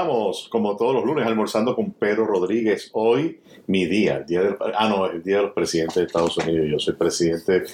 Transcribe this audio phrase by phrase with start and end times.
[0.00, 2.88] estamos, como todos los lunes, almorzando con Pedro Rodríguez.
[2.94, 6.66] Hoy, mi día, el día del, ah, no, el día del presidente de Estados Unidos.
[6.70, 7.64] Yo soy presidente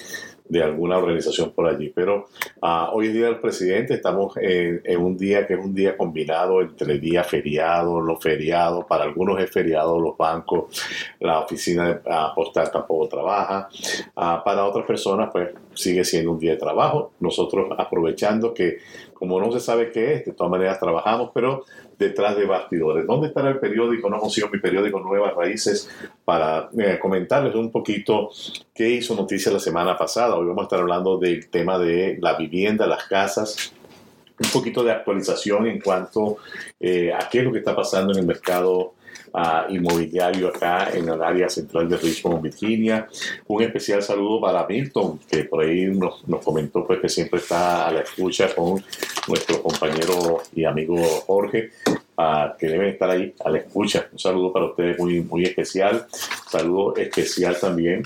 [0.49, 1.89] de alguna organización por allí.
[1.93, 2.27] Pero
[2.61, 5.97] uh, hoy es Día del Presidente, estamos en, en, un día que es un día
[5.97, 10.81] combinado entre día feriado, los feriados, para algunos es feriado, los bancos,
[11.19, 13.69] la oficina de uh, postal tampoco trabaja,
[14.15, 17.11] uh, para otras personas pues sigue siendo un día de trabajo.
[17.19, 18.77] Nosotros aprovechando que
[19.17, 21.65] como no se sabe qué es, de todas maneras trabajamos, pero
[21.97, 23.05] detrás de bastidores.
[23.07, 24.09] ¿Dónde estará el periódico?
[24.09, 25.89] No consigo mi periódico Nuevas Raíces
[26.23, 28.29] para eh, comentarles un poquito
[28.73, 30.35] qué hizo noticia la semana pasada.
[30.35, 33.73] Hoy vamos a estar hablando del tema de la vivienda, las casas,
[34.39, 36.37] un poquito de actualización en cuanto
[36.79, 38.93] eh, a qué es lo que está pasando en el mercado
[39.37, 43.07] uh, inmobiliario acá en el área central de Richmond, Virginia.
[43.47, 47.87] Un especial saludo para Milton, que por ahí nos, nos comentó pues, que siempre está
[47.87, 48.83] a la escucha con
[49.27, 51.71] nuestro compañero y amigo Jorge.
[52.19, 54.07] Uh, que deben estar ahí a la escucha.
[54.11, 56.07] Un saludo para ustedes muy, muy especial.
[56.49, 58.01] Saludo especial también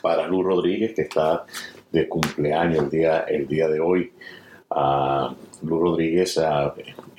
[0.00, 1.44] para Luz Rodríguez, que está
[1.90, 4.10] de cumpleaños el día, el día de hoy.
[4.74, 6.72] Uh, Luz Rodríguez uh,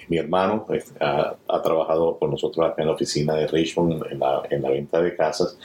[0.09, 4.61] mi hermano pues, ha, trabajado con nosotros en la oficina de Richmond en la, en
[4.61, 5.57] la venta de casas.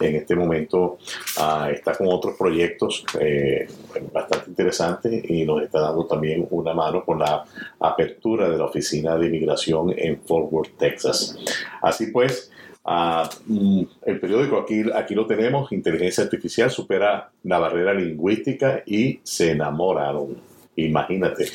[0.00, 0.98] En este momento
[1.38, 3.66] uh, está con otros proyectos eh,
[4.12, 7.44] bastante interesantes y nos está dando también una mano con la
[7.80, 11.38] apertura de la oficina de inmigración en Fort Worth, Texas.
[11.82, 12.52] Así pues,
[12.88, 19.50] Uh, el periódico aquí, aquí lo tenemos, inteligencia artificial supera la barrera lingüística y se
[19.50, 20.36] enamoraron.
[20.76, 21.46] Imagínate,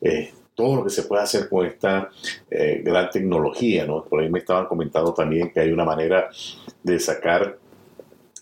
[0.00, 2.10] eh, todo lo que se puede hacer con esta
[2.50, 4.04] eh, gran tecnología, ¿no?
[4.04, 6.28] Por ahí me estaban comentando también que hay una manera
[6.82, 7.58] de sacar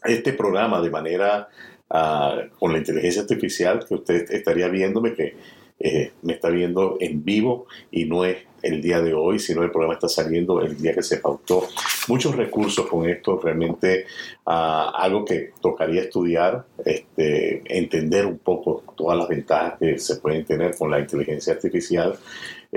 [0.02, 1.48] este programa de manera
[1.90, 5.36] uh, con la inteligencia artificial que usted estaría viéndome que
[5.78, 9.70] eh, me está viendo en vivo y no es el día de hoy, sino el
[9.70, 11.68] programa está saliendo el día que se pautó.
[12.08, 14.06] Muchos recursos con esto, realmente
[14.46, 20.44] uh, algo que tocaría estudiar, este, entender un poco todas las ventajas que se pueden
[20.44, 22.18] tener con la inteligencia artificial.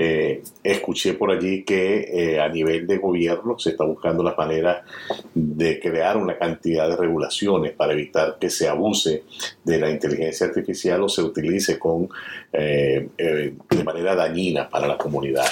[0.02, 4.86] Eh, escuché por allí que eh, a nivel de gobierno se está buscando las maneras
[5.34, 9.24] de crear una cantidad de regulaciones para evitar que se abuse
[9.62, 12.08] de la inteligencia artificial o se utilice con,
[12.54, 15.48] eh, de manera dañina para la comunidad.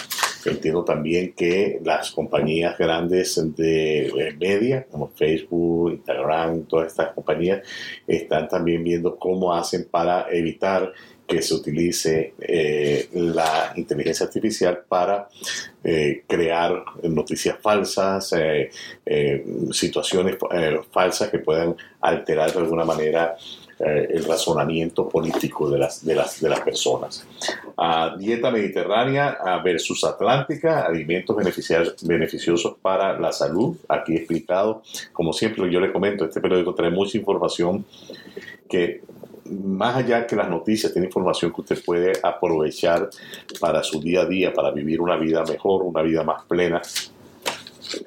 [0.45, 7.67] Entiendo también que las compañías grandes de media, como Facebook, Instagram, todas estas compañías,
[8.07, 10.93] están también viendo cómo hacen para evitar
[11.27, 15.27] que se utilice eh, la inteligencia artificial para
[15.83, 20.37] eh, crear noticias falsas, eh, situaciones
[20.89, 23.35] falsas que puedan alterar de alguna manera
[23.79, 27.27] el razonamiento político de las, de las, de las personas.
[28.17, 31.37] Dieta mediterránea versus atlántica, alimentos
[32.01, 33.77] beneficiosos para la salud.
[33.87, 34.81] Aquí explicado,
[35.13, 37.85] como siempre yo le comento, este periódico trae mucha información
[38.67, 39.01] que
[39.49, 43.09] más allá que las noticias, tiene información que usted puede aprovechar
[43.59, 46.81] para su día a día, para vivir una vida mejor, una vida más plena.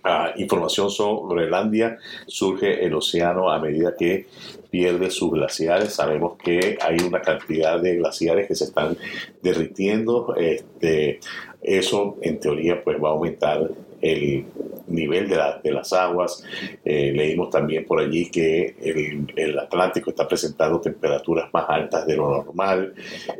[0.04, 1.96] Uh, información sobre Groenlandia,
[2.26, 4.26] surge el océano a medida que
[4.70, 5.94] pierde sus glaciares.
[5.94, 8.96] Sabemos que hay una cantidad de glaciares que se están
[9.42, 10.34] derritiendo.
[10.36, 11.20] Este,
[11.62, 14.46] eso en teoría pues va a aumentar el
[14.90, 16.42] nivel de, la, de las aguas.
[16.84, 22.16] Eh, leímos también por allí que el, el, Atlántico está presentando temperaturas más altas de
[22.16, 22.94] lo normal.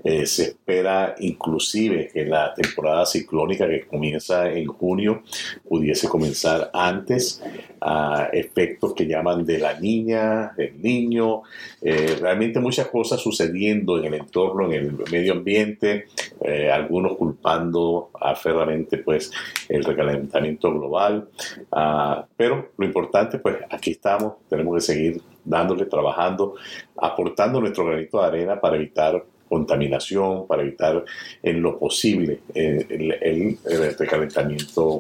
[0.05, 5.23] Eh, se espera inclusive que la temporada ciclónica que comienza en junio
[5.69, 7.43] pudiese comenzar antes
[7.81, 11.43] a efectos que llaman de la niña, del niño.
[11.81, 16.07] Eh, realmente muchas cosas sucediendo en el entorno, en el medio ambiente,
[16.43, 19.31] eh, algunos culpando aferramente pues
[19.69, 21.29] el recalentamiento global.
[21.71, 26.55] Uh, pero lo importante, pues aquí estamos, tenemos que seguir dándole, trabajando,
[26.97, 31.05] aportando nuestro granito de arena para evitar contaminación, para evitar
[31.43, 33.59] en lo posible eh, el, el,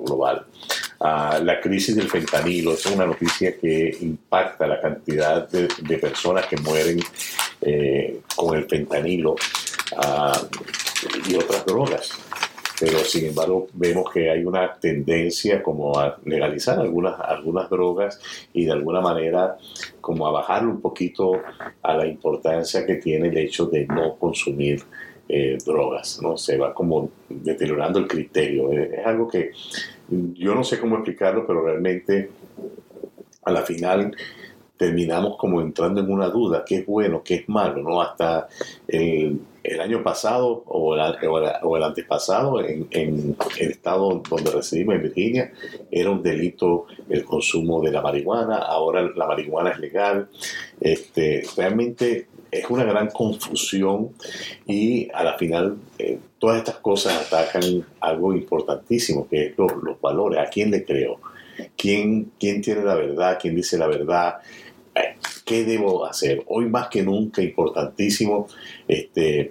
[0.05, 0.44] global.
[0.99, 6.56] Uh, la crisis del fentanilo es una noticia que impacta la cantidad de, personas que
[6.56, 7.00] mueren
[7.62, 12.30] eh, con el fentanilo uh, y otras drogas
[12.81, 18.19] pero sin embargo vemos que hay una tendencia como a legalizar algunas, algunas drogas
[18.55, 19.59] y de alguna manera
[20.00, 21.32] como a bajarle un poquito
[21.82, 24.82] a la importancia que tiene el hecho de no consumir
[25.29, 26.38] eh, drogas, ¿no?
[26.38, 28.73] Se va como deteriorando el criterio.
[28.73, 29.53] Es, es algo que
[30.09, 32.31] yo no sé cómo explicarlo, pero realmente
[33.44, 34.17] a la final
[34.79, 38.00] terminamos como entrando en una duda, qué es bueno, qué es malo, ¿no?
[38.00, 38.49] Hasta
[38.88, 41.01] el el año pasado o el,
[41.62, 45.53] o el, antepasado en, en, el estado donde residimos, en Virginia,
[45.91, 50.29] era un delito el consumo de la marihuana, ahora la marihuana es legal.
[50.81, 54.11] Este, realmente es una gran confusión
[54.67, 60.41] y a la final eh, todas estas cosas atacan algo importantísimo, que es los, valores.
[60.41, 61.21] ¿A quién le creo?
[61.77, 63.39] ¿Quién, ¿Quién tiene la verdad?
[63.41, 64.37] ¿Quién dice la verdad?
[65.50, 66.44] ¿Qué debo hacer?
[66.47, 68.47] Hoy más que nunca importantísimo
[68.87, 69.50] este,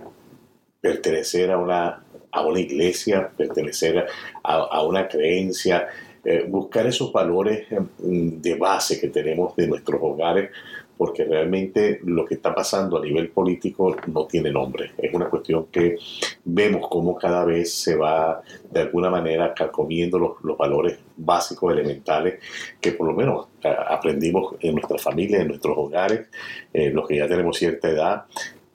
[0.80, 4.07] pertenecer a una, a una iglesia, pertenecer
[4.42, 5.90] a, una creencia,
[6.24, 7.68] eh, buscar esos valores
[7.98, 10.51] mm, de base que tenemos de nuestros hogares
[11.00, 14.92] porque realmente lo que está pasando a nivel político no tiene nombre.
[14.98, 15.96] Es una cuestión que
[16.44, 22.42] vemos cómo cada vez se va de alguna manera carcomiendo los, valores básicos, elementales,
[22.81, 26.28] que por lo menos eh, aprendimos en nuestra familia, en nuestros hogares,
[26.74, 28.25] eh, los que ya tenemos cierta edad,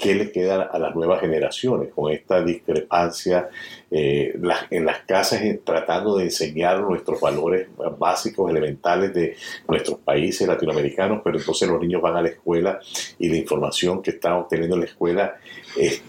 [0.04, 3.48] qué le queda a las nuevas generaciones con esta discrepancia
[3.90, 4.38] eh,
[4.70, 7.68] en las casas tratando de enseñar nuestros valores
[7.98, 9.34] básicos, elementales de
[9.66, 12.78] nuestros países latinoamericanos, pero entonces los niños van a la escuela
[13.18, 15.36] y la información que están obteniendo en la escuela
[15.74, 16.02] es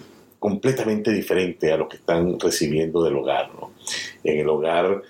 [0.45, 3.50] completamente diferente a lo que están recibiendo del hogar.
[4.24, 5.01] En el hogar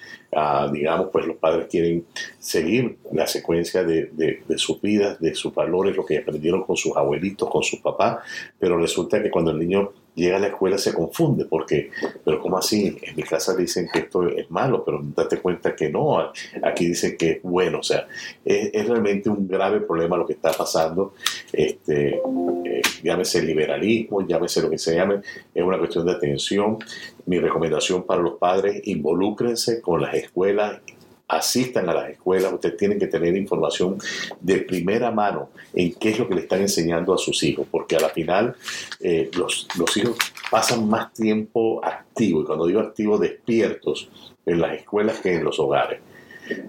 [0.71, 2.05] digamos, pues los padres quieren
[2.39, 7.49] seguir la secuencia de, sus vidas, de sus valores, lo que aprendieron con sus abuelitos,
[7.49, 8.17] con sus papás,
[8.59, 11.89] pero resulta que cuando el niño llega a la escuela se confunde, porque,
[12.23, 12.97] pero ¿cómo así?
[13.01, 16.31] En mi casa dicen que esto es malo, pero date cuenta que no,
[16.63, 18.07] aquí dicen que es bueno, o sea,
[18.43, 21.13] es, realmente un grave problema lo que está pasando,
[21.51, 22.21] este,
[22.65, 25.21] eh, llámese liberalismo, llámese lo que se llame,
[25.53, 26.77] es una cuestión de atención.
[27.25, 30.81] Mi recomendación para los padres, involúcrense con las escuelas
[31.27, 33.97] asistan a las escuelas, ustedes tienen que tener información
[34.39, 37.95] de primera mano en qué es lo que le están enseñando a sus hijos, porque
[37.95, 38.55] a la final
[38.99, 40.17] eh, los, los, hijos
[40.51, 44.09] pasan más tiempo activos, y cuando digo activos, despiertos
[44.45, 45.99] en las escuelas que en los hogares.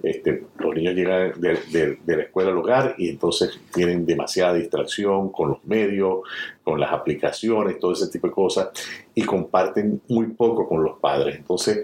[0.03, 5.51] Este, los niños llegan de, la escuela al hogar y entonces tienen demasiada distracción con
[5.51, 6.21] los medios,
[6.63, 8.69] con las aplicaciones, todo ese tipo de cosas,
[9.15, 11.37] y comparten muy poco con los padres.
[11.37, 11.83] Entonces,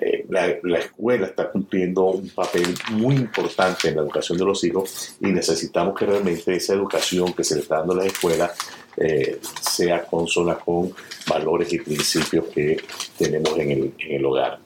[0.00, 5.16] eh, la, escuela está cumpliendo un papel muy importante en la educación de los hijos
[5.20, 8.52] y necesitamos que realmente esa educación que se le está dando a la escuela
[8.96, 10.92] eh, sea consona con
[11.28, 12.76] valores y principios que
[13.16, 14.58] tenemos en el, en el hogar.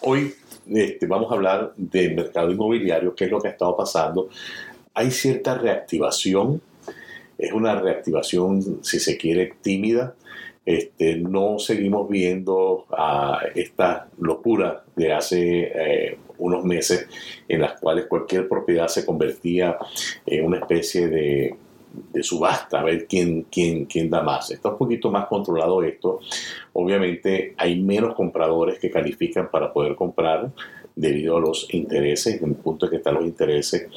[0.00, 0.34] Hoy
[0.68, 4.28] este, vamos a hablar del mercado inmobiliario, qué es lo que ha estado pasando.
[4.94, 6.60] Hay cierta reactivación,
[7.38, 10.14] es una reactivación, si se quiere, tímida,
[10.64, 17.08] este, no seguimos viendo a esta locura de hace eh, unos meses
[17.48, 19.76] en las cuales cualquier propiedad se convertía
[20.24, 21.56] en una especie de,
[22.22, 24.50] subasta, a ver quién, quién, quién da más.
[24.50, 26.20] Está un poquito más controlado esto.
[26.72, 30.50] Obviamente hay menos compradores que califican para poder comprar
[30.94, 33.88] debido a los intereses, en el punto en que están los intereses.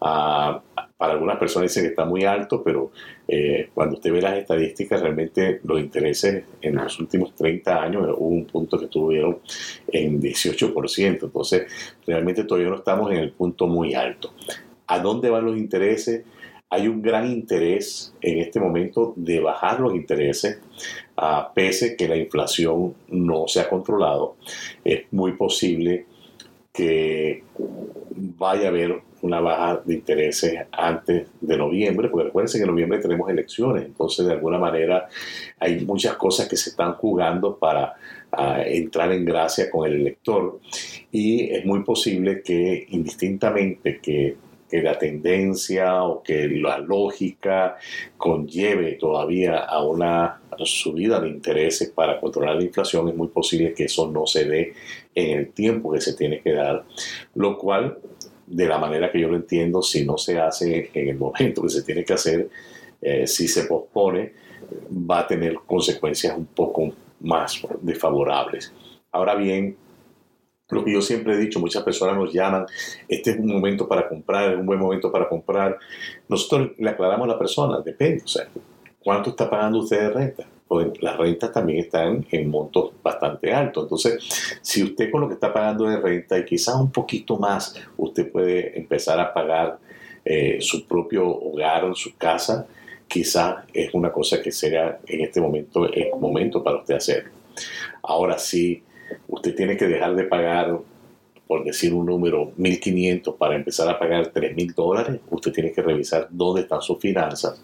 [0.00, 0.62] Ah,
[0.96, 2.90] para algunas personas dicen que está muy alto, pero
[3.28, 8.28] eh, cuando usted ve las estadísticas, realmente los intereses en los últimos 30 años hubo
[8.28, 9.40] un punto que tuvieron
[9.88, 11.24] en 18%.
[11.24, 11.70] Entonces,
[12.06, 14.32] realmente todavía no estamos en el punto muy alto.
[14.86, 16.24] ¿A dónde van los intereses?
[16.68, 20.58] Hay un gran interés en este momento de bajar los intereses,
[21.16, 24.36] a pese que la inflación no se ha controlado.
[24.84, 26.06] Es muy posible
[26.72, 27.44] que
[28.36, 32.98] vaya a haber una baja de intereses antes de noviembre, porque recuerden que en noviembre
[32.98, 35.08] tenemos elecciones, entonces de alguna manera
[35.58, 37.94] hay muchas cosas que se están jugando para
[38.32, 40.60] ah, entrar en gracia con el elector
[41.10, 44.36] y es muy posible que indistintamente que
[44.68, 47.76] que la tendencia o que la lógica
[48.16, 53.84] conlleve todavía a una subida de intereses para controlar la inflación, es muy posible que
[53.84, 54.74] eso no se dé
[55.14, 56.84] en el tiempo que se tiene que dar,
[57.34, 57.98] lo cual,
[58.46, 61.68] de la manera que yo lo entiendo, si no se hace en el momento que
[61.68, 62.48] se tiene que hacer,
[63.00, 64.32] eh, si se pospone,
[64.90, 68.72] va a tener consecuencias un poco más desfavorables.
[69.12, 69.76] Ahora bien,
[70.68, 72.66] lo que yo siempre he dicho, muchas personas nos llaman,
[73.08, 75.78] este es un momento para comprar, es un buen momento para comprar.
[76.28, 78.48] Nosotros le aclaramos a la persona, depende, o sea,
[79.02, 80.46] ¿cuánto está pagando usted de renta?
[80.66, 83.84] Pues las rentas también están en montos bastante altos.
[83.84, 87.76] Entonces, si usted con lo que está pagando de renta y quizás un poquito más,
[87.96, 89.78] usted puede empezar a pagar
[90.24, 92.66] eh, su propio hogar, su casa,
[93.06, 97.30] quizás es una cosa que será en este momento, es momento para usted hacer.
[98.02, 98.82] Ahora sí
[99.28, 100.78] usted tiene que dejar de pagar
[101.46, 106.26] por decir un número, 1.500 para empezar a pagar 3.000 dólares, usted tiene que revisar
[106.30, 107.62] dónde están sus finanzas.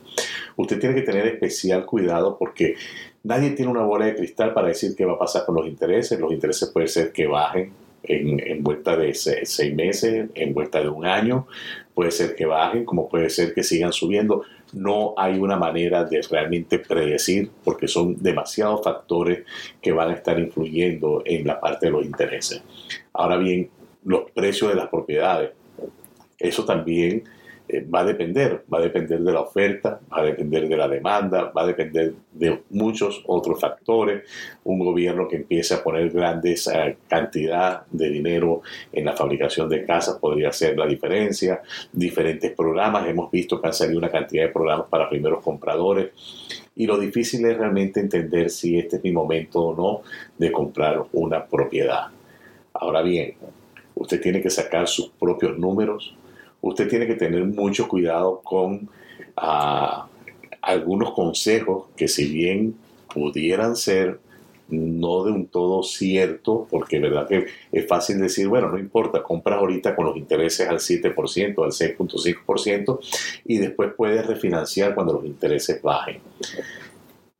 [0.57, 2.77] Usted tiene que tener especial cuidado porque
[3.25, 6.19] nadie tiene una bola de cristal para decir qué va a pasar con los intereses.
[6.21, 7.73] Los intereses pueden ser que bajen
[8.05, 11.49] en, en vuelta de seis meses, en vuelta de un año,
[11.95, 14.45] puede ser que bajen, como puede ser que sigan subiendo.
[14.73, 19.45] No hay una manera de realmente predecir porque son demasiados factores
[19.81, 22.62] que van a estar influyendo en la parte de los intereses.
[23.12, 23.71] Ahora bien,
[24.05, 25.52] los precios de las propiedades,
[26.38, 27.25] eso también
[27.73, 30.88] eh, va a depender, va a depender de la oferta, va a depender de la
[30.88, 34.23] demanda, va a depender de muchos otros factores.
[34.64, 38.62] Un gobierno que empiece a poner grandes eh, cantidad de dinero
[38.93, 41.62] en la fabricación de casas podría hacer la diferencia.
[41.93, 46.11] Diferentes programas, hemos visto que han salido una cantidad de programas para primeros compradores.
[46.75, 50.02] Y lo difícil es realmente entender si este es mi momento o no
[50.38, 52.07] de comprar una propiedad.
[52.73, 53.35] Ahora bien,
[53.95, 56.14] usted tiene que sacar sus propios números,
[56.62, 58.88] usted tiene que tener mucho cuidado con
[59.37, 60.09] ah,
[60.62, 62.76] algunos consejos que si bien
[63.12, 64.21] pudieran ser
[64.69, 69.59] no de un todo cierto, porque verdad que es fácil decir, bueno, no importa, compras
[69.59, 72.99] ahorita con los intereses al 7%, al 6.5%
[73.45, 76.21] y después puedes refinanciar cuando los intereses bajen.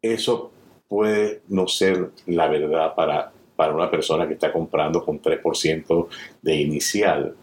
[0.03, 0.51] Eso
[0.89, 6.09] puede no ser la verdad para, para una persona que está comprando con 3%
[6.43, 7.35] de inicial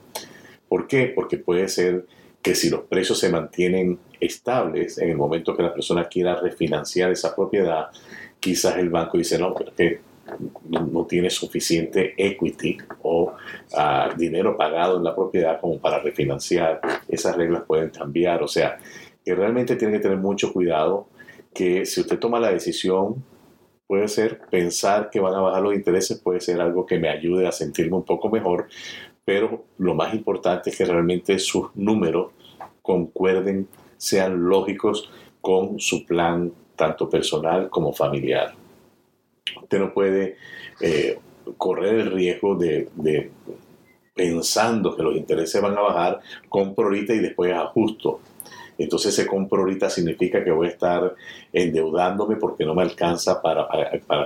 [0.69, 1.11] ¿Por qué?
[1.13, 2.05] Porque puede ser
[2.41, 7.11] que si los precios se mantienen estables en el momento que la persona quiera refinanciar
[7.11, 7.87] esa propiedad,
[8.39, 9.99] quizás el banco dice, no, pero que
[10.69, 13.33] no, tiene suficiente equity o
[13.75, 16.79] ah, dinero pagado en la propiedad como para refinanciar.
[17.07, 18.43] Esas reglas pueden cambiar.
[18.43, 18.77] O sea,
[19.25, 21.07] que realmente tiene que tener mucho cuidado
[21.53, 23.23] que si usted toma la decisión,
[23.87, 27.47] puede ser pensar que van a bajar los intereses, puede ser algo que me ayude
[27.47, 28.67] a sentirme un poco mejor,
[29.29, 32.31] pero lo más importante es que realmente sus números
[32.81, 35.07] concuerden, sean lógicos
[35.39, 38.55] con su plan tanto personal como familiar.
[39.61, 40.37] Usted no puede
[40.81, 41.19] eh,
[41.57, 42.89] correr el riesgo de,
[44.15, 48.21] pensando que los intereses van a bajar, compro ahorita y después ajusto.
[48.79, 51.13] Entonces ese compro ahorita significa que voy a estar
[51.51, 53.67] endeudándome porque no me alcanza para,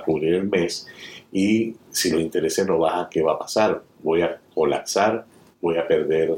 [0.05, 0.87] cubrir el mes
[1.31, 3.81] y si los intereses no bajan, ¿qué va a pasar?
[4.03, 5.25] Voy a colapsar,
[5.59, 6.37] voy a perder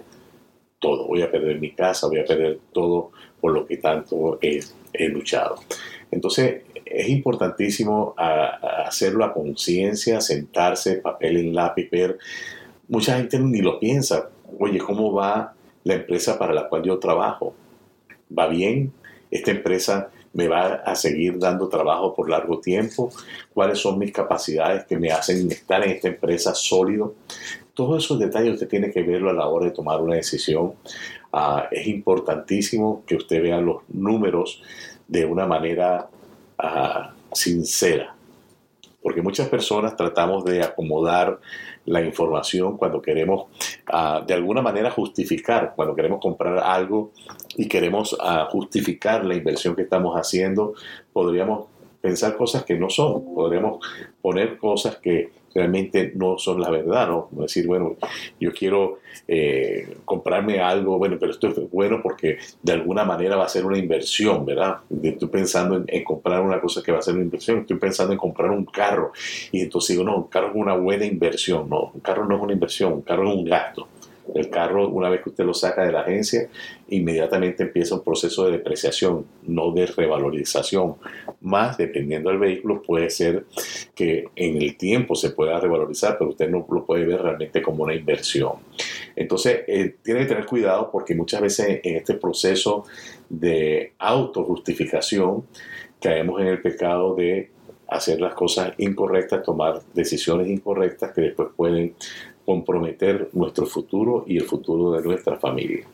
[0.80, 4.62] todo, voy a perder mi casa, voy a perder todo por lo que tanto he,
[5.10, 5.56] luchado.
[6.10, 12.18] Entonces, es importantísimo hacerlo a conciencia, sentarse, papel en lápiz, ver.
[12.88, 14.30] Mucha gente ni lo piensa.
[14.58, 15.54] Oye, ¿cómo va
[15.84, 17.54] la empresa para la cual yo trabajo?
[18.38, 18.92] ¿Va bien?
[19.32, 23.10] ¿Esta empresa me va a seguir dando trabajo por largo tiempo,
[23.54, 27.16] cuáles son mis capacidades que me hacen estar en esta empresa sólido.
[27.74, 30.74] Todos esos detalles usted tiene que verlo a la hora de tomar una decisión.
[31.32, 34.62] Ah, es importantísimo que usted vea los números
[35.08, 36.10] de una manera
[36.58, 38.14] ah, sincera,
[39.02, 41.40] porque muchas personas tratamos de acomodar
[41.86, 43.46] la información cuando queremos
[43.88, 47.12] ah, de alguna manera justificar, cuando queremos comprar algo
[47.56, 50.74] y queremos ah, justificar la inversión que estamos haciendo,
[51.14, 51.66] podríamos
[52.02, 53.80] pensar cosas que no son, podríamos
[54.22, 57.30] poner cosas que realmente no son la verdad, ¿no?
[57.32, 57.96] Decir, bueno,
[58.40, 63.46] yo quiero eh, comprarme algo, bueno, pero esto es bueno porque de alguna manera va
[63.46, 64.80] a ser una inversión, ¿verdad?
[65.02, 68.20] Estoy pensando en, comprar una cosa que va a ser una inversión, estoy pensando en
[68.20, 69.14] comprar un carro
[69.52, 72.42] y entonces digo, no, un carro es una buena inversión, no, un carro no es
[72.42, 73.88] una inversión, un carro es un gasto.
[74.34, 76.50] El carro, una vez que usted lo saca de la agencia,
[76.90, 80.96] inmediatamente empieza un proceso de depreciación, no de revalorización.
[81.42, 83.46] Más, dependiendo del vehículo, puede ser
[83.94, 87.84] que en el tiempo se pueda revalorizar, pero usted no lo puede ver realmente como
[87.84, 88.54] una inversión.
[89.16, 92.86] Entonces, eh, tiene que tener cuidado porque muchas veces en este proceso
[93.30, 95.46] de autojustificación
[96.02, 97.50] caemos en el pecado de
[97.88, 101.96] hacer las cosas incorrectas, tomar decisiones incorrectas que después pueden
[102.46, 105.86] comprometer nuestro futuro y el futuro de nuestra familia.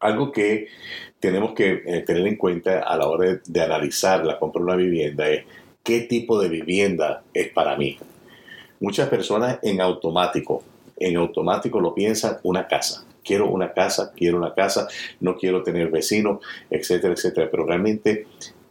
[0.00, 0.68] Algo que
[1.18, 4.76] tenemos que eh, tener en cuenta a la hora de, analizar la compra de una
[4.76, 5.44] vivienda es
[5.82, 7.98] qué tipo de vivienda es para mí.
[8.80, 10.62] Muchas personas en automático,
[10.98, 13.06] en automático lo piensan una casa.
[13.24, 14.86] Quiero una casa, quiero una casa,
[15.18, 17.48] no quiero tener vecinos, etcétera, etcétera.
[17.50, 18.26] Pero realmente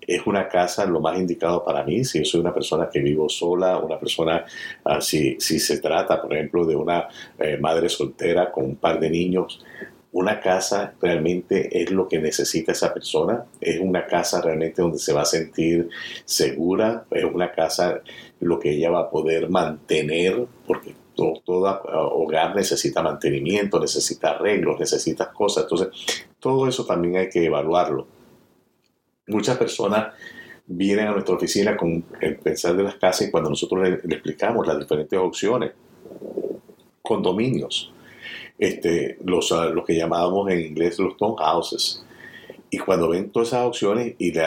[0.07, 3.29] es una casa lo más indicado para mí, si yo soy una persona que vivo
[3.29, 4.45] sola, una persona,
[4.83, 7.07] ah, si, si, se trata, por ejemplo, de una
[7.39, 9.63] eh, madre soltera con un par de niños,
[10.11, 15.11] una casa realmente es lo que necesita esa persona, es una casa realmente donde se
[15.11, 15.89] va a sentir
[16.23, 18.01] segura, es una casa
[18.39, 21.81] lo que ella va a poder mantener, porque todo,
[22.13, 25.63] hogar necesita mantenimiento, necesita arreglos, necesita cosas.
[25.63, 25.87] Entonces,
[26.39, 28.07] todo eso también hay que evaluarlo.
[29.27, 30.13] Muchas personas
[30.67, 34.65] vienen a nuestra oficina con el pensar de las casas y cuando nosotros le, explicamos
[34.67, 35.71] las diferentes opciones,
[37.01, 37.93] condominios,
[38.57, 42.05] este, los, los que llamábamos en inglés los townhouses,
[42.75, 44.43] y cuando ven todas esas opciones y le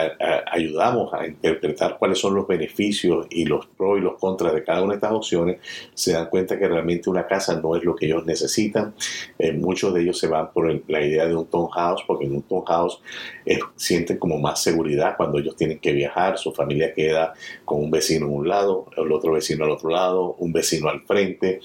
[0.51, 4.83] ayudamos a interpretar cuáles son los beneficios y los pros y los contras de cada
[4.83, 5.57] una de estas opciones,
[5.95, 8.93] se dan cuenta que realmente una casa no es lo que ellos necesitan.
[9.39, 12.43] Eh, muchos de ellos se van por la idea de un townhouse, porque en un
[12.43, 13.01] townhouse
[13.47, 17.33] eh, sienten como más seguridad cuando ellos tienen que viajar, su familia queda
[17.65, 21.01] con un vecino en un lado, el otro vecino al otro lado, un vecino al
[21.01, 21.61] frente.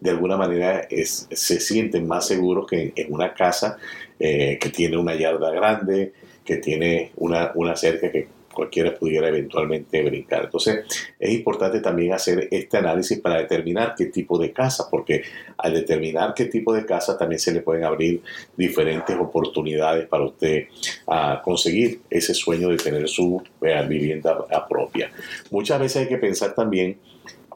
[0.00, 3.78] De alguna manera se sienten más seguros que en una casa
[4.18, 6.12] eh, que tiene una yarda grande,
[6.44, 10.46] que tiene una, una cerca que cualquiera pudiera eventualmente brincar.
[10.46, 10.84] Entonces,
[11.16, 15.22] es importante también hacer este análisis para determinar qué tipo de casa, porque
[15.56, 18.20] al determinar qué tipo de casa también se le pueden abrir
[18.56, 20.64] diferentes oportunidades para usted
[21.06, 24.36] a conseguir ese sueño de tener su eh, vivienda
[24.68, 25.12] propia.
[25.52, 26.98] Muchas veces hay que pensar también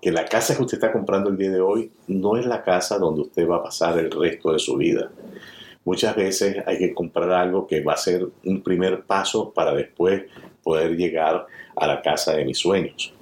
[0.01, 2.99] que la casa que usted está comprando el día de hoy no es la casa
[2.99, 5.11] donde usted va a pasar el resto de su vida
[5.85, 10.23] muchas veces hay que comprar algo que va a ser un primer paso para después
[10.63, 11.47] poder llegar
[11.77, 13.13] a la casa de mis sueños.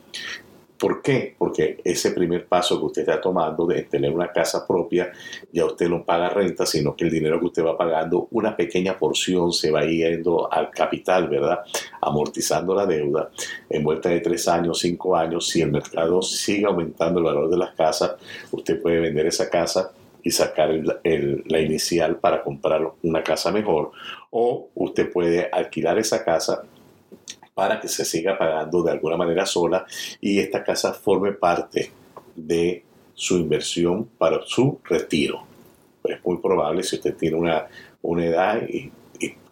[0.81, 1.35] ¿Por qué?
[1.37, 5.13] Porque ese primer paso que usted está tomando de tener una casa propia,
[5.53, 8.97] ya usted no paga renta, sino que el dinero que usted va pagando, una pequeña
[8.97, 11.59] porción se va yendo al capital, ¿verdad?
[12.01, 13.31] Amortizando la deuda.
[13.69, 17.59] En vuelta de tres años, cinco años, si el mercado sigue aumentando el valor de
[17.59, 18.13] las casas,
[18.51, 23.93] usted puede vender esa casa y sacar la inicial para comprar una casa mejor
[24.31, 26.63] o usted puede alquilar esa casa
[27.55, 29.85] para que se siga pagando de alguna manera sola
[30.21, 31.93] y esta casa forme parte
[32.35, 32.85] de
[33.15, 35.43] su inversión para su retiro.
[36.05, 37.67] Es muy probable si usted tiene una,
[38.03, 38.91] una edad y,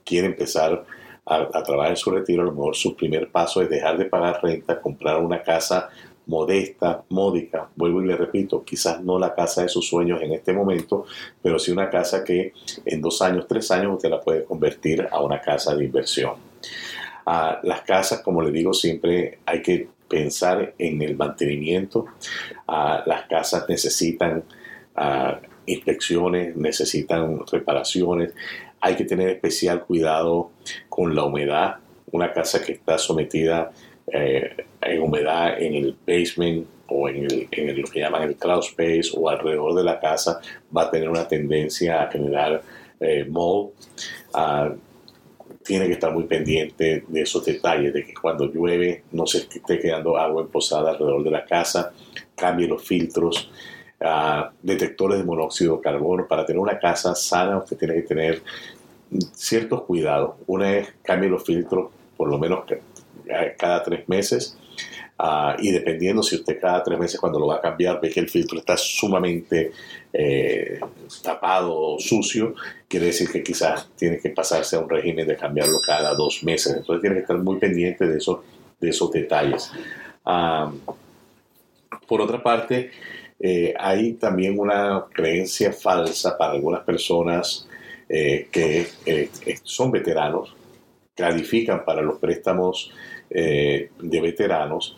[0.02, 0.86] quiere empezar
[1.26, 4.06] a, a, trabajar en su retiro, a lo mejor su primer paso es dejar de
[4.06, 5.90] pagar renta, comprar una casa
[6.28, 10.52] modesta, módica, vuelvo y le repito, quizás no la casa de sus sueños en este
[10.52, 11.06] momento,
[11.42, 12.52] pero sí una casa que
[12.84, 16.34] en dos años, tres años usted la puede convertir a una casa de inversión.
[17.26, 22.06] Las casas, como le digo, siempre hay que pensar en el mantenimiento.
[22.66, 24.44] Las casas necesitan
[25.66, 28.32] inspecciones, necesitan reparaciones.
[28.80, 30.50] Hay que tener especial cuidado
[30.88, 31.76] con la humedad.
[32.10, 33.72] Una casa que está sometida
[34.12, 39.28] eh, en humedad en el basement o en, lo que llaman el cloud space o
[39.28, 40.40] alrededor de la casa
[40.74, 42.62] va a tener una tendencia a generar
[43.00, 43.70] eh, mold.
[44.32, 44.72] Ah,
[45.62, 49.78] tiene que estar muy pendiente de esos detalles, de que cuando llueve no se esté
[49.78, 51.92] quedando agua emposada alrededor de la casa,
[52.34, 53.50] cambie los filtros,
[54.00, 56.26] ah, detectores de monóxido de carbono.
[56.26, 58.42] Para tener una casa sana usted tiene que tener
[59.34, 60.36] ciertos cuidados.
[60.46, 62.64] Una es cambie los filtros por lo menos
[63.56, 64.56] cada tres meses.
[65.20, 68.20] Ah, y dependiendo si usted cada tres meses cuando lo va a cambiar ve que
[68.20, 69.72] el filtro está sumamente
[70.12, 70.78] eh,
[71.24, 72.54] tapado o sucio,
[72.86, 76.76] quiere decir que quizás tiene que pasarse a un régimen de cambiarlo cada dos meses.
[76.76, 78.20] Entonces tiene que estar muy pendiente de,
[78.80, 79.72] de esos detalles.
[80.24, 80.70] Ah,
[82.06, 82.92] por otra parte,
[83.40, 87.68] eh, hay también una creencia falsa para algunas personas
[88.08, 88.86] eh, que
[89.64, 90.54] son veteranos,
[91.16, 92.92] califican para los préstamos
[93.30, 94.96] eh, de veteranos.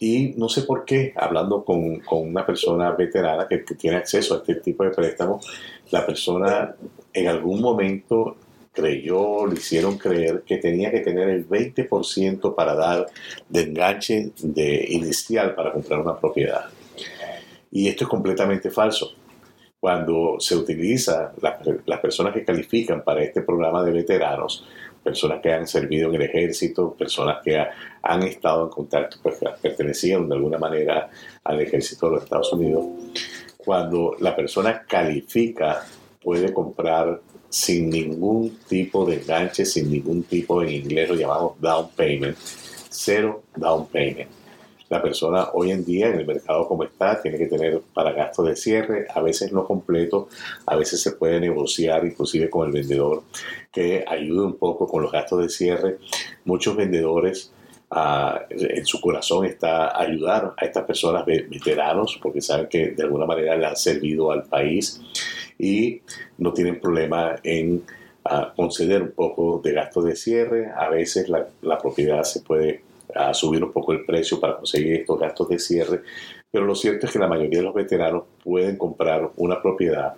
[0.00, 4.38] Y no sé por qué, hablando con, con una persona veterana que, tiene acceso a
[4.38, 5.46] este tipo de préstamos,
[5.92, 6.74] la persona
[7.12, 8.36] en algún momento
[8.72, 13.06] creyó, le hicieron creer que tenía que tener el 20% para dar
[13.48, 16.64] de enganche de inicial para comprar una propiedad.
[17.70, 19.12] Y esto es completamente falso.
[19.78, 21.32] Cuando se utiliza,
[21.86, 24.64] las personas que califican para este programa de veteranos
[25.02, 27.58] personas que han servido en el ejército, personas que
[28.02, 31.10] han estado en contacto, pues pertenecían de alguna manera
[31.44, 32.84] al ejército de los Estados Unidos.
[33.56, 35.84] Cuando la persona califica,
[36.22, 41.90] puede comprar sin ningún tipo de enganche, sin ningún tipo, en inglés lo llamamos down
[41.94, 42.36] payment,
[42.88, 44.41] cero down payment
[44.92, 48.46] la persona hoy en día en el mercado como está tiene que tener para gastos
[48.46, 50.28] de cierre, a veces no completo,
[50.66, 53.22] a veces se puede negociar inclusive con el vendedor
[53.72, 55.96] que ayude un poco con los gastos de cierre.
[56.44, 57.54] Muchos vendedores
[57.90, 63.24] ah, en su corazón está ayudar a estas personas veteranos porque saben que de alguna
[63.24, 65.00] manera le han servido al país
[65.58, 66.02] y
[66.36, 67.82] no tienen problema en
[68.26, 70.70] ah, conceder un poco de gastos de cierre.
[70.76, 74.94] A veces la, la propiedad se puede a subir un poco el precio para conseguir
[74.94, 76.02] estos gastos de cierre,
[76.50, 80.14] pero lo cierto es que la mayoría de los veteranos pueden comprar una propiedad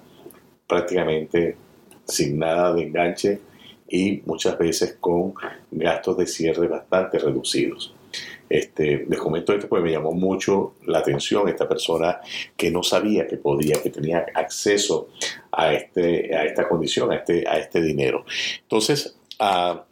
[0.67, 1.57] prácticamente
[2.05, 3.41] sin nada de enganche
[3.89, 5.35] y muchas veces con
[5.71, 7.95] gastos de cierre bastante reducidos.
[8.49, 12.21] Este, les comento esto porque me llamó mucho la atención esta persona
[12.57, 15.09] que no sabía que podía, que tenía acceso
[15.51, 18.25] a, este, a esta condición, a este, a este dinero.
[18.63, 19.85] Entonces, ah,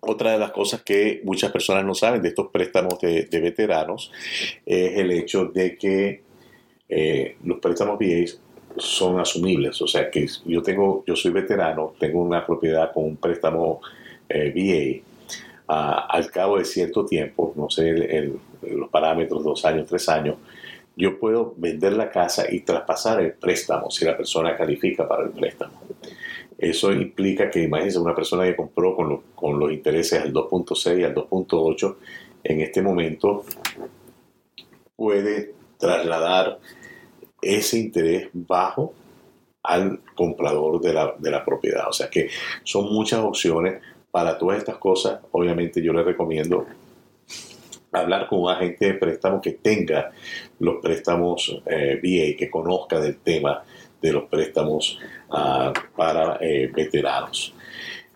[0.00, 4.10] otra de las cosas que muchas personas no saben de estos préstamos de, veteranos
[4.64, 6.22] es el hecho de que
[6.88, 8.24] eh, los préstamos VA
[8.76, 9.80] son asumibles.
[9.82, 13.80] O sea que yo tengo, yo soy veterano, tengo una propiedad con un préstamo
[14.28, 15.02] eh,
[15.66, 16.06] VA.
[16.08, 18.32] al cabo de cierto tiempo, no sé
[18.62, 20.36] los parámetros, dos años, tres años,
[20.96, 25.30] yo puedo vender la casa y traspasar el préstamo si la persona califica para el
[25.30, 25.72] préstamo.
[26.60, 31.14] Eso implica que, imagínense, una persona que compró con, con los intereses al 2.6 al
[31.14, 31.96] 2.8,
[32.44, 33.44] en este momento
[34.94, 36.58] puede trasladar
[37.40, 38.92] ese interés bajo
[39.62, 41.88] al comprador de la, de la propiedad.
[41.88, 42.28] O sea que
[42.62, 45.20] son muchas opciones para todas estas cosas.
[45.32, 46.66] Obviamente yo les recomiendo
[47.92, 50.12] hablar con un agente de préstamo que tenga
[50.58, 53.62] los préstamos eh, VA, que conozca del tema
[54.00, 54.98] de los préstamos
[55.30, 57.54] ah, para eh, veteranos.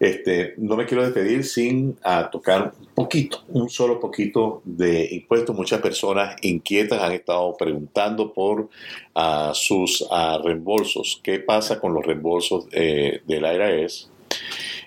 [0.01, 5.57] Este, no me quiero despedir sin ah, tocar un poquito, un solo poquito de impuestos.
[5.57, 8.69] Muchas personas inquietas han estado preguntando por
[9.15, 10.07] ah, sus
[10.43, 11.21] reembolsos.
[11.23, 14.11] ¿Qué pasa con los reembolsos eh, del IRS?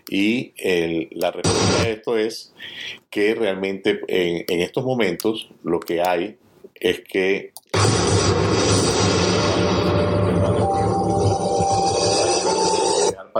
[0.10, 0.54] Y
[1.12, 2.54] la respuesta a esto es
[3.10, 6.38] que realmente en estos momentos lo que hay
[6.80, 7.52] es que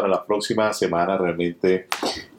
[0.08, 1.88] para la próxima semana realmente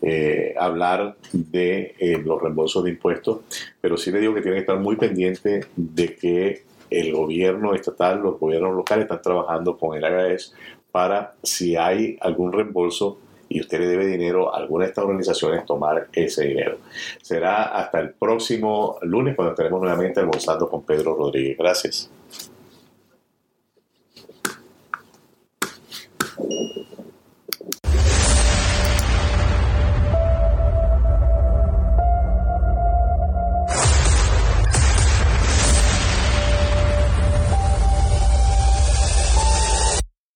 [0.01, 3.41] eh, hablar de eh, los reembolsos de impuestos,
[3.81, 8.21] pero sí le digo que tienen que estar muy pendientes de que el gobierno estatal,
[8.21, 10.55] los gobiernos locales están trabajando con el IRS
[10.91, 13.19] para si hay algún reembolso
[13.51, 16.79] y usted le debe dinero a alguna de estas organizaciones, tomar ese dinero.
[17.21, 21.59] Será hasta el próximo lunes cuando estaremos nuevamente almorzando con Pedro Rodríguez.
[21.59, 22.11] Gracias.